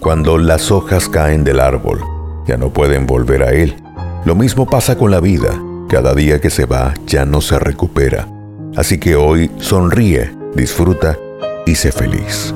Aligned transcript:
Cuando 0.00 0.38
las 0.38 0.70
hojas 0.70 1.08
caen 1.08 1.42
del 1.42 1.58
árbol, 1.58 2.00
ya 2.46 2.56
no 2.56 2.70
pueden 2.70 3.06
volver 3.06 3.42
a 3.42 3.50
él. 3.50 3.74
Lo 4.24 4.36
mismo 4.36 4.66
pasa 4.66 4.96
con 4.96 5.10
la 5.10 5.20
vida. 5.20 5.60
Cada 5.88 6.14
día 6.14 6.40
que 6.40 6.50
se 6.50 6.66
va 6.66 6.94
ya 7.06 7.24
no 7.24 7.40
se 7.40 7.58
recupera. 7.58 8.28
Así 8.76 8.98
que 8.98 9.16
hoy 9.16 9.50
sonríe, 9.58 10.30
disfruta 10.54 11.18
y 11.66 11.74
sé 11.74 11.90
feliz. 11.90 12.54